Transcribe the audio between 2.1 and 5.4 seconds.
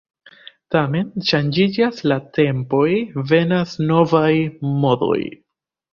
la tempoj, venas novaj modoj.